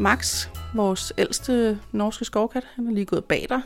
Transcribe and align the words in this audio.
Max, 0.00 0.48
vores 0.74 1.12
ældste 1.18 1.80
norske 1.92 2.24
skovkat, 2.24 2.64
han 2.64 2.86
er 2.86 2.92
lige 2.92 3.06
gået 3.06 3.24
bag 3.24 3.46
dig. 3.48 3.60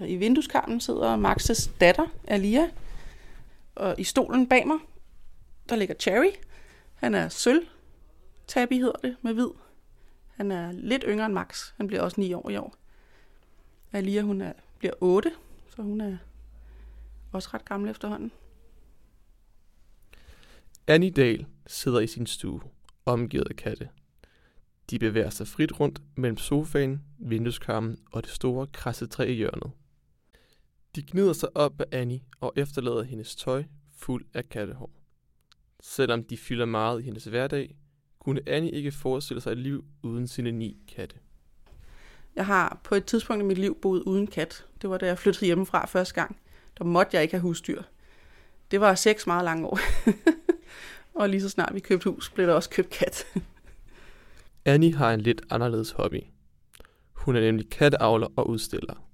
Øh, 0.00 0.10
I 0.10 0.16
vindueskarmen 0.16 0.80
sidder 0.80 1.16
Maxes 1.16 1.70
datter, 1.80 2.06
Alia. 2.28 2.70
Og 3.74 3.94
i 3.98 4.04
stolen 4.04 4.48
bag 4.48 4.66
mig, 4.66 4.78
der 5.68 5.76
ligger 5.76 5.94
Cherry. 5.94 6.30
Han 6.94 7.14
er 7.14 7.28
sølv. 7.28 7.66
Tabby 8.46 8.74
hedder 8.74 8.98
det, 9.02 9.16
med 9.22 9.34
hvid. 9.34 9.48
Han 10.36 10.52
er 10.52 10.72
lidt 10.72 11.04
yngre 11.08 11.26
end 11.26 11.34
Max. 11.34 11.72
Han 11.76 11.86
bliver 11.86 12.02
også 12.02 12.20
9 12.20 12.32
år 12.32 12.50
i 12.50 12.56
år. 12.56 12.74
Alia, 13.92 14.22
hun 14.22 14.40
er, 14.40 14.52
bliver 14.78 14.94
8, 15.00 15.32
så 15.76 15.82
hun 15.82 16.00
er 16.00 16.16
også 17.32 17.48
ret 17.54 17.64
gammel 17.64 17.90
efterhånden. 17.90 18.32
Annie 20.86 21.10
Dahl 21.10 21.46
sidder 21.66 22.00
i 22.00 22.06
sin 22.06 22.26
stue, 22.26 22.60
omgivet 23.06 23.48
af 23.50 23.56
katte. 23.56 23.88
De 24.90 24.98
bevæger 24.98 25.30
sig 25.30 25.46
frit 25.46 25.80
rundt 25.80 26.02
mellem 26.16 26.36
sofaen, 26.36 27.02
vindueskarmen 27.18 27.98
og 28.12 28.22
det 28.22 28.30
store 28.30 28.66
krassetræ 28.66 29.24
i 29.24 29.34
hjørnet. 29.34 29.70
De 30.96 31.02
gnider 31.02 31.32
sig 31.32 31.56
op 31.56 31.80
af 31.80 31.84
Annie 31.92 32.20
og 32.40 32.52
efterlader 32.56 33.02
hendes 33.02 33.36
tøj 33.36 33.64
fuld 33.96 34.24
af 34.34 34.48
kattehår. 34.48 34.90
Selvom 35.82 36.24
de 36.24 36.36
fylder 36.36 36.64
meget 36.64 37.00
i 37.00 37.04
hendes 37.04 37.24
hverdag, 37.24 37.76
kunne 38.18 38.40
Annie 38.46 38.70
ikke 38.70 38.92
forestille 38.92 39.40
sig 39.40 39.52
et 39.52 39.58
liv 39.58 39.84
uden 40.02 40.28
sine 40.28 40.52
ni 40.52 40.76
katte. 40.96 41.16
Jeg 42.36 42.46
har 42.46 42.80
på 42.84 42.94
et 42.94 43.04
tidspunkt 43.04 43.42
i 43.42 43.46
mit 43.46 43.58
liv 43.58 43.78
boet 43.82 44.02
uden 44.02 44.26
kat. 44.26 44.66
Det 44.82 44.90
var 44.90 44.98
da 44.98 45.06
jeg 45.06 45.18
flyttede 45.18 45.46
hjemmefra 45.46 45.86
første 45.86 46.14
gang. 46.14 46.36
Der 46.78 46.84
måtte 46.84 47.10
jeg 47.14 47.22
ikke 47.22 47.34
have 47.34 47.42
husdyr. 47.42 47.82
Det 48.70 48.80
var 48.80 48.94
seks 48.94 49.26
meget 49.26 49.44
lange 49.44 49.66
år. 49.66 49.78
og 51.20 51.28
lige 51.28 51.40
så 51.40 51.48
snart 51.48 51.74
vi 51.74 51.80
købte 51.80 52.10
hus, 52.10 52.30
blev 52.30 52.46
der 52.46 52.54
også 52.54 52.70
købt 52.70 52.90
kat. 52.90 53.26
Annie 54.66 54.94
har 54.94 55.14
en 55.14 55.20
lidt 55.20 55.42
anderledes 55.50 55.90
hobby. 55.90 56.20
Hun 57.12 57.36
er 57.36 57.40
nemlig 57.40 57.70
katteavler 57.70 58.26
og 58.36 58.48
udstiller. 58.48 59.08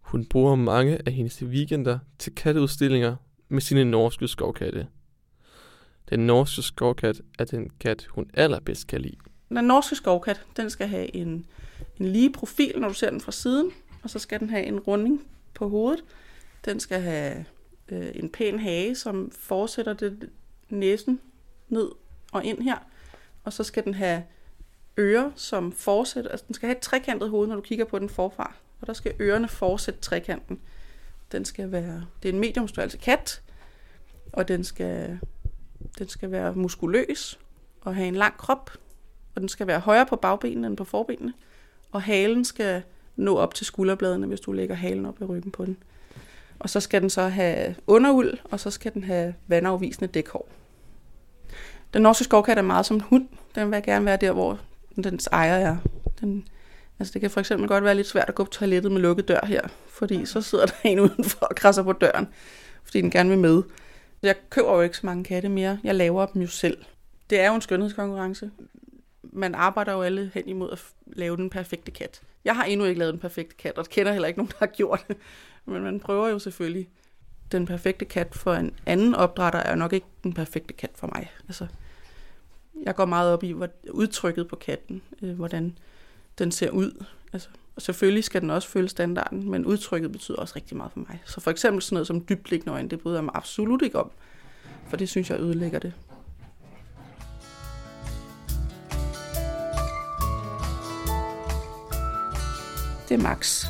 Hun 0.00 0.24
bruger 0.26 0.54
mange 0.54 0.98
af 1.06 1.12
hendes 1.12 1.42
weekender 1.42 1.98
til 2.18 2.34
katteudstillinger 2.34 3.16
med 3.48 3.60
sine 3.60 3.84
norske 3.84 4.28
skovkatte. 4.28 4.86
Den 6.10 6.26
norske 6.26 6.62
skovkat 6.62 7.20
er 7.38 7.44
den 7.44 7.70
kat, 7.80 8.06
hun 8.10 8.30
allerbedst 8.34 8.86
kan 8.86 9.00
lide. 9.00 9.16
Den 9.48 9.64
norske 9.64 9.96
skovkat, 9.96 10.42
den 10.56 10.70
skal 10.70 10.88
have 10.88 11.16
en, 11.16 11.46
en 12.00 12.06
lige 12.06 12.32
profil, 12.32 12.72
når 12.76 12.88
du 12.88 12.94
ser 12.94 13.10
den 13.10 13.20
fra 13.20 13.32
siden, 13.32 13.70
og 14.02 14.10
så 14.10 14.18
skal 14.18 14.40
den 14.40 14.50
have 14.50 14.64
en 14.64 14.80
runding 14.80 15.26
på 15.54 15.68
hovedet. 15.68 16.04
Den 16.64 16.80
skal 16.80 17.00
have 17.00 17.44
øh, 17.88 18.06
en 18.14 18.28
pæn 18.28 18.58
hage, 18.58 18.94
som 18.94 19.30
fortsætter 19.30 19.92
det 19.92 20.30
næsen 20.68 21.20
ned 21.68 21.88
og 22.32 22.44
ind 22.44 22.62
her. 22.62 22.78
Og 23.44 23.52
så 23.52 23.64
skal 23.64 23.84
den 23.84 23.94
have 23.94 24.22
ører, 24.98 25.30
som 25.34 25.72
fortsætter. 25.72 26.30
Altså, 26.30 26.44
den 26.46 26.54
skal 26.54 26.66
have 26.66 26.76
et 26.76 26.82
trekantet 26.82 27.30
hoved, 27.30 27.48
når 27.48 27.54
du 27.54 27.60
kigger 27.60 27.84
på 27.84 27.98
den 27.98 28.08
forfra. 28.08 28.54
Og 28.80 28.86
der 28.86 28.92
skal 28.92 29.14
ørerne 29.20 29.48
fortsætte 29.48 30.00
trekanten. 30.00 30.60
Den 31.32 31.44
skal 31.44 31.72
være, 31.72 32.04
det 32.22 32.28
er 32.28 32.32
en 32.32 32.40
mediumstørrelse 32.40 32.96
altså 32.96 33.04
kat, 33.04 33.42
og 34.32 34.48
den 34.48 34.64
skal, 34.64 35.18
den 35.98 36.08
skal 36.08 36.30
være 36.30 36.52
muskuløs 36.54 37.38
og 37.80 37.94
have 37.94 38.08
en 38.08 38.14
lang 38.14 38.36
krop, 38.36 38.70
og 39.34 39.40
den 39.40 39.48
skal 39.48 39.66
være 39.66 39.80
højere 39.80 40.06
på 40.06 40.16
bagbenene 40.16 40.66
end 40.66 40.76
på 40.76 40.84
forbenene, 40.84 41.32
og 41.92 42.02
halen 42.02 42.44
skal 42.44 42.82
nå 43.16 43.36
op 43.36 43.54
til 43.54 43.66
skulderbladene, 43.66 44.26
hvis 44.26 44.40
du 44.40 44.52
lægger 44.52 44.74
halen 44.74 45.06
op 45.06 45.20
i 45.20 45.24
ryggen 45.24 45.50
på 45.50 45.64
den. 45.64 45.76
Og 46.58 46.70
så 46.70 46.80
skal 46.80 47.02
den 47.02 47.10
så 47.10 47.22
have 47.22 47.74
underuld, 47.86 48.38
og 48.44 48.60
så 48.60 48.70
skal 48.70 48.94
den 48.94 49.04
have 49.04 49.34
vandafvisende 49.46 50.08
dækhår. 50.08 50.48
Den 51.94 52.02
norske 52.02 52.24
skovkat 52.24 52.58
er 52.58 52.62
meget 52.62 52.86
som 52.86 52.96
en 52.96 53.00
hund. 53.00 53.28
Den 53.54 53.70
vil 53.70 53.82
gerne 53.82 54.04
være 54.04 54.16
der, 54.16 54.32
hvor 54.32 54.60
dens 55.02 55.26
ejer 55.26 55.54
er. 55.54 55.76
Den, 56.20 56.48
altså 56.98 57.12
det 57.12 57.20
kan 57.20 57.30
for 57.30 57.40
eksempel 57.40 57.68
godt 57.68 57.84
være 57.84 57.94
lidt 57.94 58.06
svært 58.06 58.28
at 58.28 58.34
gå 58.34 58.44
på 58.44 58.50
toilettet 58.50 58.92
med 58.92 59.00
lukket 59.00 59.28
dør 59.28 59.46
her, 59.46 59.60
fordi 59.88 60.26
så 60.26 60.40
sidder 60.40 60.66
der 60.72 60.74
en 60.84 61.00
udenfor 61.00 61.46
og 61.46 61.56
krasser 61.56 61.82
på 61.82 61.92
døren, 61.92 62.28
fordi 62.84 63.00
den 63.00 63.10
gerne 63.10 63.30
vil 63.30 63.38
med. 63.38 63.62
Jeg 64.22 64.36
køber 64.50 64.74
jo 64.74 64.80
ikke 64.80 64.96
så 64.96 65.06
mange 65.06 65.24
katte 65.24 65.48
mere. 65.48 65.78
Jeg 65.84 65.94
laver 65.94 66.26
dem 66.26 66.42
jo 66.42 66.48
selv. 66.48 66.78
Det 67.30 67.40
er 67.40 67.48
jo 67.48 67.54
en 67.54 67.60
skønhedskonkurrence. 67.60 68.50
Man 69.22 69.54
arbejder 69.54 69.92
jo 69.92 70.02
alle 70.02 70.30
hen 70.34 70.48
imod 70.48 70.72
at 70.72 70.82
lave 71.06 71.36
den 71.36 71.50
perfekte 71.50 71.90
kat. 71.90 72.20
Jeg 72.44 72.56
har 72.56 72.64
endnu 72.64 72.86
ikke 72.86 72.98
lavet 72.98 73.12
den 73.12 73.20
perfekte 73.20 73.56
kat, 73.56 73.78
og 73.78 73.86
kender 73.86 74.12
heller 74.12 74.28
ikke 74.28 74.38
nogen, 74.38 74.50
der 74.50 74.56
har 74.58 74.66
gjort 74.66 75.04
det. 75.08 75.16
Men 75.66 75.82
man 75.82 76.00
prøver 76.00 76.28
jo 76.28 76.38
selvfølgelig. 76.38 76.88
Den 77.52 77.66
perfekte 77.66 78.04
kat 78.04 78.34
for 78.34 78.54
en 78.54 78.74
anden 78.86 79.14
opdrætter 79.14 79.58
er 79.58 79.74
nok 79.74 79.92
ikke 79.92 80.06
den 80.24 80.32
perfekte 80.32 80.74
kat 80.74 80.90
for 80.94 81.10
mig. 81.14 81.30
Altså, 81.48 81.66
jeg 82.84 82.94
går 82.94 83.04
meget 83.04 83.32
op 83.32 83.42
i 83.42 83.52
hvor, 83.52 83.68
udtrykket 83.90 84.48
på 84.48 84.56
katten, 84.56 85.02
øh, 85.22 85.34
hvordan 85.34 85.78
den 86.38 86.52
ser 86.52 86.70
ud. 86.70 87.04
Altså, 87.32 87.48
og 87.76 87.82
selvfølgelig 87.82 88.24
skal 88.24 88.40
den 88.40 88.50
også 88.50 88.68
følge 88.68 88.88
standarden, 88.88 89.50
men 89.50 89.66
udtrykket 89.66 90.12
betyder 90.12 90.38
også 90.38 90.52
rigtig 90.56 90.76
meget 90.76 90.92
for 90.92 91.00
mig. 91.00 91.22
Så 91.24 91.40
for 91.40 91.50
eksempel 91.50 91.82
sådan 91.82 91.94
noget 91.94 92.06
som 92.06 92.24
dybliggende 92.28 92.72
øjne, 92.72 92.88
det 92.88 93.00
bryder 93.00 93.16
jeg 93.16 93.24
mig 93.24 93.34
absolut 93.34 93.82
ikke 93.82 93.98
om, 93.98 94.10
for 94.88 94.96
det 94.96 95.08
synes 95.08 95.30
jeg 95.30 95.40
ødelægger 95.40 95.78
det. 95.78 95.92
Det 103.08 103.14
er 103.14 103.22
Max. 103.22 103.64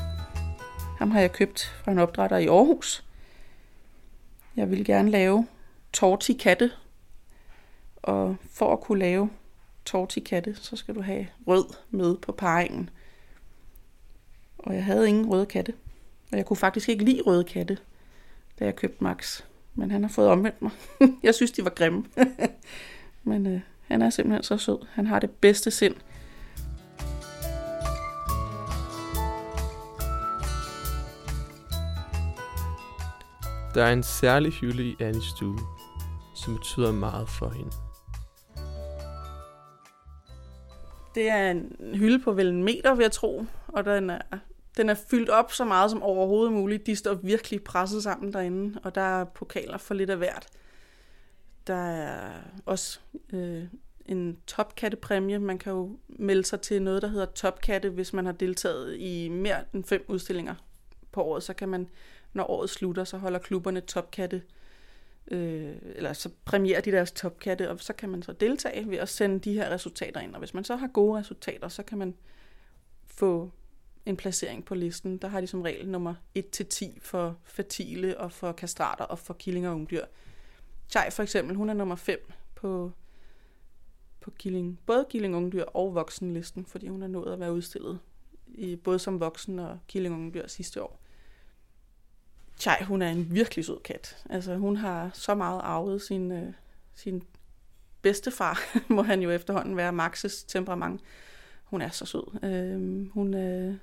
Ham 0.98 1.10
har 1.10 1.20
jeg 1.20 1.32
købt 1.32 1.74
fra 1.84 1.92
en 1.92 1.98
opdrætter 1.98 2.36
i 2.36 2.46
Aarhus. 2.46 3.04
Jeg 4.56 4.70
vil 4.70 4.84
gerne 4.84 5.10
lave 5.10 5.46
torti 5.92 6.32
katte, 6.32 6.70
og 8.04 8.36
for 8.50 8.72
at 8.72 8.80
kunne 8.80 8.98
lave 8.98 9.30
tortikatte, 9.84 10.54
så 10.54 10.76
skal 10.76 10.94
du 10.94 11.00
have 11.00 11.26
rød 11.46 11.64
med 11.90 12.16
på 12.16 12.32
parringen. 12.32 12.90
Og 14.58 14.74
jeg 14.74 14.84
havde 14.84 15.08
ingen 15.08 15.30
røde 15.30 15.46
katte. 15.46 15.74
Og 16.32 16.38
jeg 16.38 16.46
kunne 16.46 16.56
faktisk 16.56 16.88
ikke 16.88 17.04
lide 17.04 17.22
røde 17.26 17.44
katte, 17.44 17.78
da 18.58 18.64
jeg 18.64 18.76
købte 18.76 19.04
Max. 19.04 19.42
Men 19.74 19.90
han 19.90 20.02
har 20.02 20.10
fået 20.10 20.28
omvendt 20.28 20.62
mig. 20.62 20.70
jeg 21.22 21.34
synes, 21.34 21.50
de 21.50 21.64
var 21.64 21.70
grimme. 21.70 22.04
Men 23.22 23.46
øh, 23.46 23.60
han 23.88 24.02
er 24.02 24.10
simpelthen 24.10 24.42
så 24.42 24.56
sød. 24.56 24.78
Han 24.90 25.06
har 25.06 25.18
det 25.18 25.30
bedste 25.30 25.70
sind. 25.70 25.96
Der 33.74 33.84
er 33.84 33.92
en 33.92 34.02
særlig 34.02 34.52
hylde 34.52 34.84
i 34.84 34.96
Annies 35.00 35.24
stue, 35.24 35.58
som 36.34 36.54
betyder 36.54 36.92
meget 36.92 37.28
for 37.28 37.48
hende. 37.48 37.70
Det 41.14 41.28
er 41.28 41.50
en 41.50 41.76
hylde 41.94 42.18
på 42.18 42.32
vel 42.32 42.48
en 42.48 42.64
meter, 42.64 42.94
vil 42.94 43.04
jeg 43.04 43.12
tro, 43.12 43.44
og 43.68 43.84
den 43.84 44.10
er, 44.10 44.20
den 44.76 44.88
er 44.88 44.94
fyldt 44.94 45.30
op 45.30 45.52
så 45.52 45.64
meget 45.64 45.90
som 45.90 46.02
overhovedet 46.02 46.52
muligt. 46.52 46.86
De 46.86 46.96
står 46.96 47.14
virkelig 47.14 47.64
presset 47.64 48.02
sammen 48.02 48.32
derinde, 48.32 48.80
og 48.82 48.94
der 48.94 49.00
er 49.00 49.24
pokaler 49.24 49.78
for 49.78 49.94
lidt 49.94 50.10
af 50.10 50.16
hvert. 50.16 50.46
Der 51.66 51.74
er 51.74 52.30
også 52.66 53.00
øh, 53.32 53.64
en 54.06 54.38
topkattepræmie. 54.46 55.38
Man 55.38 55.58
kan 55.58 55.72
jo 55.72 55.98
melde 56.08 56.44
sig 56.44 56.60
til 56.60 56.82
noget, 56.82 57.02
der 57.02 57.08
hedder 57.08 57.26
topkatte, 57.26 57.88
hvis 57.88 58.12
man 58.12 58.26
har 58.26 58.32
deltaget 58.32 58.96
i 58.96 59.28
mere 59.28 59.64
end 59.74 59.84
fem 59.84 60.04
udstillinger 60.08 60.54
på 61.12 61.22
året. 61.22 61.42
Så 61.42 61.54
kan 61.54 61.68
man, 61.68 61.88
når 62.32 62.50
året 62.50 62.70
slutter, 62.70 63.04
så 63.04 63.18
holder 63.18 63.38
klubberne 63.38 63.80
topkatte 63.80 64.42
øh, 65.30 65.74
eller 65.82 66.12
så 66.12 66.30
præmierer 66.44 66.80
de 66.80 66.92
deres 66.92 67.12
topkatte, 67.12 67.70
og 67.70 67.80
så 67.80 67.92
kan 67.92 68.08
man 68.08 68.22
så 68.22 68.32
deltage 68.32 68.90
ved 68.90 68.98
at 68.98 69.08
sende 69.08 69.38
de 69.38 69.54
her 69.54 69.70
resultater 69.70 70.20
ind. 70.20 70.32
Og 70.32 70.38
hvis 70.38 70.54
man 70.54 70.64
så 70.64 70.76
har 70.76 70.86
gode 70.86 71.18
resultater, 71.18 71.68
så 71.68 71.82
kan 71.82 71.98
man 71.98 72.14
få 73.06 73.50
en 74.06 74.16
placering 74.16 74.64
på 74.64 74.74
listen. 74.74 75.18
Der 75.18 75.28
har 75.28 75.40
de 75.40 75.46
som 75.46 75.62
regel 75.62 75.88
nummer 75.88 76.14
1-10 76.38 76.98
for 77.00 77.38
fertile 77.44 78.20
og 78.20 78.32
for 78.32 78.52
kastrater 78.52 79.04
og 79.04 79.18
for 79.18 79.34
killinger 79.34 79.70
og 79.70 79.76
ungdyr. 79.76 80.04
Chai 80.88 81.10
for 81.10 81.22
eksempel, 81.22 81.56
hun 81.56 81.70
er 81.70 81.74
nummer 81.74 81.96
5 81.96 82.32
på, 82.54 82.92
på 84.20 84.30
killing, 84.30 84.80
både 84.86 85.06
killing 85.10 85.36
ungdyr 85.36 85.64
og 85.64 85.94
voksenlisten, 85.94 86.66
fordi 86.66 86.88
hun 86.88 87.02
er 87.02 87.08
nået 87.08 87.32
at 87.32 87.40
være 87.40 87.52
udstillet 87.52 87.98
i, 88.46 88.76
både 88.76 88.98
som 88.98 89.20
voksen 89.20 89.58
og 89.58 89.78
killing 89.88 90.14
ungdyr 90.14 90.46
sidste 90.46 90.82
år. 90.82 91.03
Chai, 92.58 92.84
hun 92.84 93.02
er 93.02 93.08
en 93.08 93.26
virkelig 93.30 93.64
sød 93.64 93.80
kat. 93.84 94.16
Altså, 94.30 94.56
hun 94.56 94.76
har 94.76 95.10
så 95.12 95.34
meget 95.34 95.60
arvet 95.64 96.02
sin, 96.02 96.32
øh, 96.32 96.52
sin 96.94 97.22
bedstefar, 98.02 98.60
må 98.92 99.02
han 99.02 99.22
jo 99.22 99.30
efterhånden 99.30 99.76
være, 99.76 99.92
Maxes 99.92 100.44
temperament. 100.44 101.00
Hun 101.64 101.82
er 101.82 101.88
så 101.88 102.06
sød. 102.06 102.44
Øh, 102.44 103.10
hun, 103.12 103.34
øh, 103.34 103.74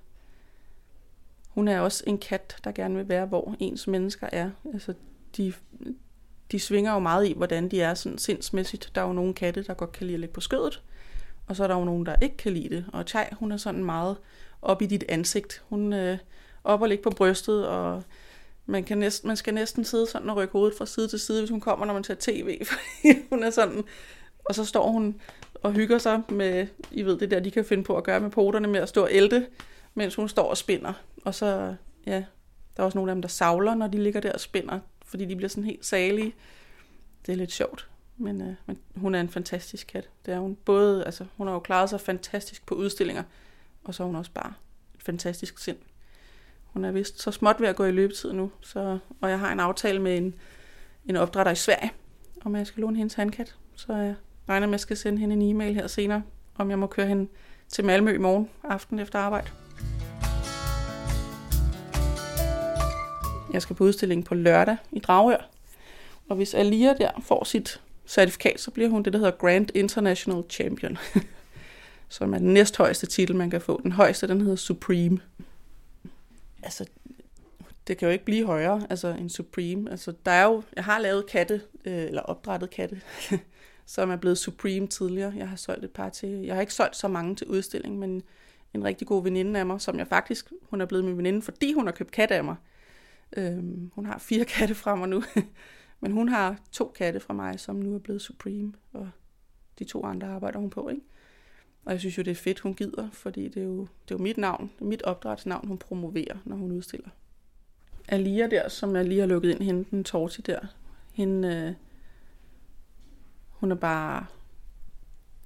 hun 1.50 1.68
er 1.68 1.80
også 1.80 2.04
en 2.08 2.18
kat, 2.18 2.58
der 2.64 2.72
gerne 2.72 2.96
vil 2.96 3.10
være, 3.10 3.26
hvor 3.26 3.56
ens 3.60 3.88
mennesker 3.88 4.30
er. 4.32 4.50
Altså, 4.74 4.94
de, 5.38 5.54
de 6.52 6.60
svinger 6.60 6.94
jo 6.94 7.00
meget 7.00 7.28
i, 7.28 7.34
hvordan 7.34 7.70
de 7.70 7.82
er 7.82 7.94
sådan 7.94 8.18
sindsmæssigt. 8.18 8.92
Der 8.96 9.02
er 9.02 9.06
jo 9.06 9.14
nogle 9.14 9.34
katte, 9.34 9.64
der 9.64 9.74
godt 9.74 9.92
kan 9.92 10.08
lide 10.08 10.14
at 10.14 10.20
ligge 10.20 10.34
på 10.34 10.42
skødet, 10.42 10.84
og 11.48 11.56
så 11.56 11.64
er 11.64 11.68
der 11.68 11.76
jo 11.76 11.86
nogen, 11.86 12.06
der 12.06 12.16
ikke 12.22 12.38
kan 12.38 12.52
lide 12.52 12.76
det. 12.76 12.86
Og 12.94 13.04
Chai, 13.04 13.26
hun 13.32 13.52
er 13.52 13.58
sådan 13.58 13.84
meget 13.84 14.18
op 14.62 14.82
i 14.82 14.86
dit 14.86 15.04
ansigt. 15.10 15.64
Hun 15.70 15.94
øh, 15.94 16.18
op 16.64 16.82
og 16.82 16.90
ligge 16.90 17.04
på 17.04 17.10
brystet, 17.10 17.68
og 17.68 18.04
man, 18.72 18.84
kan 18.84 18.98
næsten, 18.98 19.28
man 19.28 19.38
skal 19.38 19.54
næsten 19.54 19.84
sidde 19.84 20.08
sådan 20.08 20.30
og 20.30 20.38
rykke 20.38 20.52
hovedet 20.52 20.78
fra 20.78 20.86
side 20.86 21.08
til 21.08 21.20
side, 21.20 21.42
hvis 21.42 21.50
hun 21.50 21.60
kommer, 21.60 21.86
når 21.86 21.94
man 21.94 22.04
ser 22.04 22.16
tv, 22.20 22.62
fordi 22.72 23.16
hun 23.30 23.44
er 23.44 23.50
sådan... 23.50 23.84
Og 24.46 24.56
så 24.56 24.66
står 24.66 24.92
hun 24.92 25.22
og 25.56 25.74
hygger 25.74 25.98
sig 25.98 26.22
med, 26.30 26.68
I 26.92 27.04
ved 27.04 27.18
det 27.18 27.32
der, 27.32 27.40
de 27.40 27.52
kan 27.52 27.66
finde 27.66 27.84
på 27.84 27.98
at 27.98 28.04
gøre 28.04 28.20
med 28.20 28.30
poterne 28.30 28.68
med 28.68 28.80
at 28.80 28.90
stå 28.90 29.04
og 29.04 29.10
ælte, 29.12 29.48
mens 29.94 30.16
hun 30.16 30.30
står 30.30 30.50
og 30.50 30.58
spinder. 30.58 30.94
Og 31.26 31.36
så, 31.36 31.76
ja, 32.06 32.24
der 32.78 32.84
er 32.84 32.84
også 32.84 32.98
nogle 32.98 33.12
af 33.12 33.16
dem, 33.16 33.22
der 33.22 33.30
savler, 33.30 33.76
når 33.76 33.88
de 33.88 34.04
ligger 34.04 34.20
der 34.20 34.34
og 34.34 34.40
spinder, 34.40 34.80
fordi 35.06 35.26
de 35.26 35.36
bliver 35.36 35.50
sådan 35.50 35.64
helt 35.64 35.86
salige. 35.86 36.34
Det 37.26 37.32
er 37.32 37.36
lidt 37.36 37.52
sjovt, 37.52 37.90
men, 38.18 38.42
øh, 38.42 38.54
men 38.66 38.80
hun 38.96 39.16
er 39.16 39.22
en 39.22 39.30
fantastisk 39.30 39.88
kat. 39.88 40.10
Det 40.26 40.34
er 40.34 40.40
hun 40.40 40.56
både, 40.56 41.06
altså 41.06 41.26
hun 41.38 41.48
har 41.48 41.54
jo 41.54 41.60
klaret 41.60 41.90
sig 41.90 42.02
fantastisk 42.02 42.66
på 42.66 42.76
udstillinger, 42.76 43.24
og 43.84 43.96
så 43.96 44.04
er 44.04 44.08
hun 44.08 44.16
også 44.16 44.32
bare 44.32 44.54
et 44.96 45.04
fantastisk 45.04 45.60
sind. 45.60 45.78
Hun 46.74 46.86
er 46.86 46.92
vist 46.92 47.22
så 47.22 47.32
småt 47.32 47.56
ved 47.60 47.68
at 47.68 47.76
gå 47.76 47.86
i 47.86 47.92
løbetid 47.92 48.34
nu, 48.34 48.52
så, 48.62 48.98
og 49.22 49.30
jeg 49.30 49.40
har 49.40 49.52
en 49.52 49.60
aftale 49.60 50.00
med 50.00 50.18
en, 50.18 50.34
en 51.06 51.16
opdrætter 51.16 51.52
i 51.52 51.56
Sverige, 51.56 51.92
om 52.46 52.56
jeg 52.56 52.68
skal 52.68 52.82
låne 52.82 52.98
hendes 52.98 53.14
handkat. 53.14 53.56
Så 53.76 53.94
jeg 53.94 54.16
regner 54.50 54.68
med, 54.68 54.74
at 54.74 54.78
jeg 54.78 54.80
skal 54.80 54.98
sende 54.98 55.20
hende 55.20 55.36
en 55.36 55.42
e-mail 55.42 55.76
her 55.76 55.88
senere, 55.88 56.24
om 56.58 56.70
jeg 56.70 56.80
må 56.80 56.88
køre 56.88 57.08
hende 57.08 57.28
til 57.70 57.86
Malmø 57.86 58.14
i 58.14 58.18
morgen 58.18 58.50
aften 58.64 59.00
efter 59.00 59.20
arbejde. 59.20 59.48
Jeg 63.54 63.62
skal 63.62 63.76
på 63.76 63.84
udstilling 63.84 64.26
på 64.26 64.36
lørdag 64.36 64.78
i 64.92 65.00
Dragør. 65.00 65.50
Og 66.30 66.36
hvis 66.36 66.54
Alia 66.54 66.94
der 66.94 67.10
får 67.24 67.44
sit 67.44 67.82
certifikat, 68.06 68.60
så 68.60 68.72
bliver 68.72 68.90
hun 68.90 69.04
det, 69.04 69.14
der 69.14 69.20
hedder 69.20 69.32
Grand 69.32 69.68
International 69.76 70.44
Champion. 70.50 70.98
som 72.10 72.34
er 72.34 72.38
den 72.38 72.54
næsthøjeste 72.54 73.06
titel, 73.08 73.36
man 73.36 73.50
kan 73.50 73.62
få. 73.62 73.82
Den 73.84 73.92
højeste, 73.92 74.28
den 74.28 74.42
hedder 74.42 74.56
Supreme. 74.56 75.20
Altså, 76.64 76.86
det 77.88 77.98
kan 77.98 78.08
jo 78.08 78.12
ikke 78.12 78.26
blive 78.26 78.46
højere, 78.46 78.88
altså 78.90 79.08
en 79.08 79.30
Supreme. 79.30 79.92
Altså, 79.92 80.14
der 80.26 80.32
er 80.32 80.46
jo, 80.46 80.64
jeg 80.76 80.84
har 80.84 81.00
lavet 81.00 81.28
katte, 81.28 81.62
øh, 81.86 82.04
eller 82.04 82.22
opdrettet 82.22 82.70
katte, 82.70 83.02
som 83.86 84.12
er 84.12 84.16
blevet 84.16 84.38
Supreme 84.38 84.88
tidligere. 84.88 85.34
Jeg 85.38 85.50
har 85.50 85.56
solgt 85.56 85.86
et 85.86 85.92
par 85.92 86.10
til, 86.10 86.30
jeg 86.30 86.56
har 86.56 86.62
ikke 86.62 86.74
solgt 86.74 86.96
så 86.96 87.08
mange 87.08 87.36
til 87.36 87.48
udstilling, 87.48 88.00
men 88.00 88.24
en 88.74 88.84
rigtig 88.84 89.08
god 89.08 89.24
veninde 89.24 89.60
af 89.60 89.66
mig, 89.66 89.82
som 89.82 89.98
jeg 89.98 90.08
faktisk, 90.08 90.52
hun 90.70 90.82
er 90.82 90.86
blevet 90.86 91.06
min 91.06 91.18
veninde, 91.18 91.42
fordi 91.42 91.74
hun 91.74 91.86
har 91.88 91.92
købt 91.92 92.12
katte 92.12 92.36
af 92.36 92.44
mig. 92.44 92.56
Øhm, 93.38 93.92
hun 93.96 94.06
har 94.06 94.18
fire 94.18 94.46
katte 94.46 94.76
fra 94.76 94.96
mig 94.96 95.10
nu, 95.10 95.24
men 96.02 96.12
hun 96.12 96.30
har 96.30 96.60
to 96.72 96.94
katte 96.98 97.20
fra 97.20 97.34
mig, 97.34 97.60
som 97.60 97.76
nu 97.76 97.96
er 97.96 98.00
blevet 98.00 98.22
Supreme, 98.22 98.74
og 98.94 99.10
de 99.80 99.84
to 99.84 100.04
andre 100.04 100.28
arbejder 100.28 100.60
hun 100.60 100.70
på, 100.70 100.90
ikke? 100.90 101.02
Og 101.86 101.92
jeg 101.92 102.00
synes 102.00 102.18
jo, 102.18 102.24
det 102.24 102.32
er 102.32 102.36
fedt, 102.36 102.60
hun 102.60 102.74
gider, 102.74 103.10
fordi 103.14 103.48
det 103.48 103.58
er 103.58 103.66
jo, 103.66 103.80
det 103.80 104.14
er 104.14 104.16
jo 104.16 104.18
mit 104.18 104.38
navn, 104.38 104.72
det 104.76 104.82
er 104.82 104.86
mit 104.86 105.02
opdrætsnavn, 105.02 105.68
hun 105.68 105.78
promoverer, 105.78 106.38
når 106.46 106.56
hun 106.56 106.72
udstiller. 106.72 107.10
Alia 108.08 108.48
der, 108.48 108.70
som 108.70 108.96
jeg 108.96 109.06
lige 109.06 109.20
har 109.20 109.28
lukket 109.28 109.50
ind, 109.50 109.62
hende 109.62 109.86
den 109.92 110.04
torti 110.04 110.42
der, 110.42 110.60
hende, 111.14 111.48
øh, 111.48 111.74
hun 113.50 113.72
er 113.72 113.76
bare, 113.76 114.26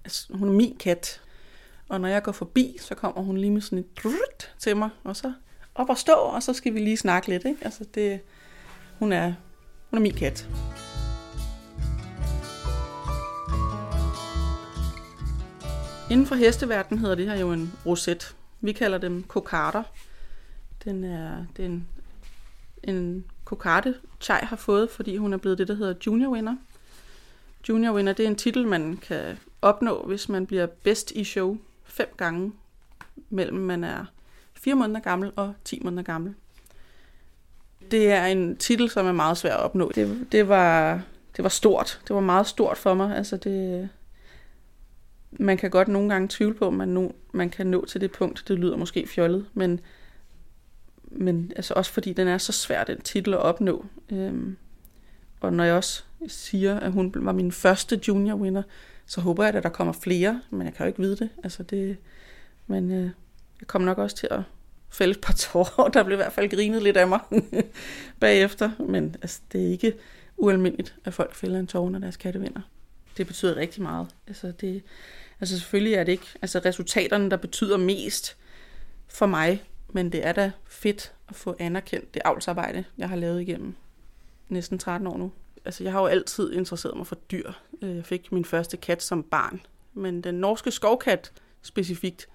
altså, 0.03 0.33
hun 0.33 0.47
er 0.47 0.53
min 0.53 0.77
kat. 0.77 1.21
Og 1.89 2.01
når 2.01 2.07
jeg 2.07 2.23
går 2.23 2.31
forbi, 2.31 2.77
så 2.79 2.95
kommer 2.95 3.21
hun 3.21 3.37
lige 3.37 3.51
med 3.51 3.61
sådan 3.61 3.79
et 3.79 4.03
drut 4.03 4.55
til 4.59 4.77
mig, 4.77 4.89
og 5.03 5.15
så 5.15 5.33
op 5.75 5.89
og 5.89 5.97
stå, 5.97 6.13
og 6.13 6.43
så 6.43 6.53
skal 6.53 6.73
vi 6.73 6.79
lige 6.79 6.97
snakke 6.97 7.29
lidt, 7.29 7.45
ikke? 7.45 7.65
Altså 7.65 7.85
det, 7.95 8.19
hun 8.99 9.11
er, 9.11 9.33
hun 9.89 9.97
er 9.97 10.01
min 10.01 10.13
kat. 10.13 10.49
Inden 16.11 16.25
for 16.25 16.35
hesteverdenen 16.35 16.99
hedder 16.99 17.15
det 17.15 17.25
her 17.25 17.35
jo 17.35 17.51
en 17.51 17.73
roset. 17.85 18.35
Vi 18.61 18.71
kalder 18.71 18.97
dem 18.97 19.23
kokarder. 19.23 19.83
Den 20.83 21.03
er, 21.03 21.45
det 21.57 21.65
er 21.65 21.69
en, 21.69 21.87
en 22.83 23.25
kokarde, 23.45 23.93
Chai 24.21 24.39
har 24.43 24.55
fået, 24.55 24.89
fordi 24.89 25.17
hun 25.17 25.33
er 25.33 25.37
blevet 25.37 25.57
det, 25.57 25.67
der 25.67 25.73
hedder 25.73 25.93
junior 26.07 26.31
winner. 26.31 26.55
Junior 27.69 27.93
winner, 27.93 28.13
det 28.13 28.23
er 28.23 28.27
en 28.27 28.35
titel, 28.35 28.67
man 28.67 28.97
kan 28.97 29.37
opnå, 29.61 30.03
hvis 30.07 30.29
man 30.29 30.45
bliver 30.47 30.65
bedst 30.65 31.11
i 31.11 31.23
show 31.23 31.57
fem 31.83 32.13
gange, 32.17 32.53
mellem 33.29 33.57
man 33.57 33.83
er 33.83 34.05
4 34.53 34.75
måneder 34.75 34.99
gammel 34.99 35.31
og 35.35 35.53
10 35.63 35.79
måneder 35.83 36.03
gammel. 36.03 36.35
Det 37.91 38.11
er 38.11 38.25
en 38.25 38.57
titel, 38.57 38.89
som 38.89 39.05
er 39.05 39.11
meget 39.11 39.37
svær 39.37 39.53
at 39.53 39.63
opnå. 39.63 39.91
Det, 39.95 40.27
det, 40.31 40.47
var, 40.47 41.01
det 41.35 41.43
var 41.43 41.49
stort. 41.49 42.01
Det 42.07 42.15
var 42.15 42.21
meget 42.21 42.47
stort 42.47 42.77
for 42.77 42.93
mig. 42.93 43.17
Altså 43.17 43.37
det, 43.37 43.89
man 45.39 45.57
kan 45.57 45.69
godt 45.69 45.87
nogle 45.87 46.09
gange 46.09 46.27
tvivle 46.31 46.55
på, 46.55 46.67
om 46.67 46.73
man, 46.73 46.87
nu, 46.87 47.11
man 47.31 47.49
kan 47.49 47.67
nå 47.67 47.85
til 47.85 48.01
det 48.01 48.11
punkt. 48.11 48.43
Det 48.47 48.59
lyder 48.59 48.77
måske 48.77 49.07
fjollet, 49.07 49.45
men, 49.53 49.79
men 51.03 51.51
altså 51.55 51.73
også 51.73 51.91
fordi 51.91 52.13
den 52.13 52.27
er 52.27 52.37
så 52.37 52.51
svær, 52.51 52.83
den 52.83 53.01
titel 53.01 53.33
at 53.33 53.39
opnå. 53.39 53.85
Øhm, 54.11 54.57
og 55.39 55.53
når 55.53 55.63
jeg 55.63 55.75
også 55.75 56.03
siger, 56.27 56.79
at 56.79 56.91
hun 56.91 57.13
var 57.15 57.31
min 57.31 57.51
første 57.51 58.01
junior 58.07 58.35
winner, 58.35 58.63
så 59.05 59.21
håber 59.21 59.43
jeg, 59.43 59.55
at 59.55 59.63
der 59.63 59.69
kommer 59.69 59.93
flere, 59.93 60.41
men 60.49 60.61
jeg 60.61 60.73
kan 60.73 60.83
jo 60.83 60.87
ikke 60.87 61.01
vide 61.01 61.15
det. 61.15 61.29
Altså 61.43 61.63
det 61.63 61.97
men 62.67 62.91
øh, 62.91 63.09
jeg 63.59 63.67
kommer 63.67 63.85
nok 63.85 63.97
også 63.97 64.15
til 64.15 64.27
at 64.31 64.41
fælde 64.89 65.11
et 65.11 65.21
par 65.21 65.33
tårer. 65.53 65.89
Der 65.89 66.03
blev 66.03 66.15
i 66.15 66.21
hvert 66.21 66.33
fald 66.33 66.49
grinet 66.49 66.83
lidt 66.83 66.97
af 66.97 67.07
mig 67.07 67.19
bagefter, 68.19 68.71
men 68.79 69.15
altså, 69.21 69.41
det 69.51 69.65
er 69.65 69.71
ikke 69.71 69.93
ualmindeligt, 70.37 70.95
at 71.05 71.13
folk 71.13 71.35
fælder 71.35 71.59
en 71.59 71.67
tårer, 71.67 71.89
når 71.89 71.99
deres 71.99 72.17
katte 72.17 72.39
vinder. 72.39 72.61
Det 73.17 73.27
betyder 73.27 73.55
rigtig 73.55 73.83
meget. 73.83 74.07
Altså, 74.27 74.51
det, 74.51 74.83
altså 75.41 75.59
selvfølgelig 75.59 75.93
er 75.93 76.03
det 76.03 76.11
ikke 76.11 76.27
altså, 76.41 76.61
resultaterne, 76.65 77.29
der 77.29 77.37
betyder 77.37 77.77
mest 77.77 78.37
for 79.07 79.25
mig, 79.25 79.63
men 79.93 80.11
det 80.11 80.25
er 80.25 80.31
da 80.31 80.51
fedt 80.65 81.13
at 81.29 81.35
få 81.35 81.55
anerkendt 81.59 82.13
det 82.13 82.21
avlsarbejde, 82.25 82.83
jeg 82.97 83.09
har 83.09 83.15
lavet 83.15 83.41
igennem 83.41 83.75
næsten 84.49 84.79
13 84.79 85.07
år 85.07 85.17
nu. 85.17 85.31
Altså, 85.65 85.83
jeg 85.83 85.91
har 85.91 85.99
jo 85.99 86.05
altid 86.05 86.53
interesseret 86.53 86.97
mig 86.97 87.07
for 87.07 87.15
dyr. 87.15 87.51
Øh, 87.81 87.95
jeg 87.95 88.05
fik 88.05 88.31
min 88.31 88.45
første 88.45 88.77
kat 88.77 89.03
som 89.03 89.23
barn, 89.23 89.61
men 89.93 90.21
den 90.21 90.35
norske 90.35 90.71
skovkat 90.71 91.31
specifikt, 91.61 92.27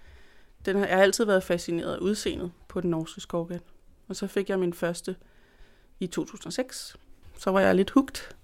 den 0.66 0.76
har, 0.76 0.86
jeg 0.86 0.96
har 0.96 1.02
altid 1.02 1.24
været 1.24 1.42
fascineret 1.42 1.94
af 1.94 1.98
udseendet 1.98 2.52
på 2.68 2.80
den 2.80 2.90
norske 2.90 3.20
skovkat. 3.20 3.62
Og 4.08 4.16
så 4.16 4.26
fik 4.26 4.48
jeg 4.48 4.58
min 4.58 4.74
første 4.74 5.16
i 6.00 6.06
2006. 6.06 6.96
Så 7.38 7.50
var 7.50 7.60
jeg 7.60 7.74
lidt 7.74 7.90
hugt. 7.90 8.36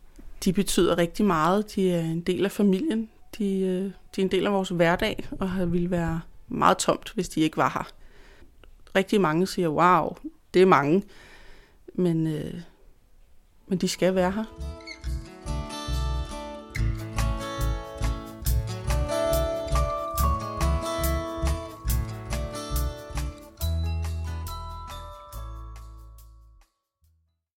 De 0.45 0.53
betyder 0.53 0.99
rigtig 0.99 1.27
meget. 1.27 1.75
De 1.75 1.93
er 1.93 2.01
en 2.01 2.21
del 2.21 2.45
af 2.45 2.53
familien. 2.53 3.11
De, 3.39 3.61
øh, 3.61 3.85
de 3.85 4.21
er 4.21 4.25
en 4.25 4.31
del 4.31 4.47
af 4.47 4.53
vores 4.53 4.69
hverdag, 4.69 5.29
og 5.41 5.73
ville 5.73 5.91
være 5.91 6.21
meget 6.49 6.79
tomt, 6.79 7.13
hvis 7.15 7.29
de 7.29 7.41
ikke 7.41 7.57
var 7.57 7.71
her. 7.75 7.89
Rigtig 8.97 9.21
mange 9.21 9.47
siger, 9.47 9.69
wow, 9.69 10.17
det 10.55 10.63
er 10.63 10.67
mange. 10.67 11.03
Men, 11.95 12.27
øh, 12.27 12.55
men 13.67 13.79
de 13.79 13.89
skal 13.89 14.15
være 14.15 14.31
her. 14.31 14.45